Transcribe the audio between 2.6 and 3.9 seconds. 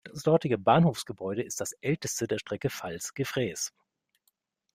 Falls–Gefrees.